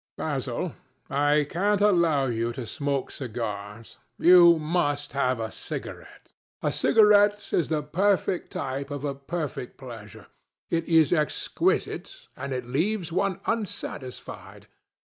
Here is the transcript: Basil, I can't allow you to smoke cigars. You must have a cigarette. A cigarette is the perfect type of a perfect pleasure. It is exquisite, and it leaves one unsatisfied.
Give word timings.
Basil, 0.17 0.73
I 1.11 1.45
can't 1.47 1.79
allow 1.79 2.25
you 2.25 2.53
to 2.53 2.65
smoke 2.65 3.11
cigars. 3.11 3.97
You 4.17 4.57
must 4.57 5.13
have 5.13 5.39
a 5.39 5.51
cigarette. 5.51 6.31
A 6.63 6.71
cigarette 6.71 7.53
is 7.53 7.69
the 7.69 7.83
perfect 7.83 8.51
type 8.51 8.89
of 8.89 9.03
a 9.05 9.13
perfect 9.13 9.77
pleasure. 9.77 10.25
It 10.71 10.85
is 10.85 11.13
exquisite, 11.13 12.15
and 12.35 12.51
it 12.51 12.65
leaves 12.65 13.11
one 13.11 13.41
unsatisfied. 13.45 14.65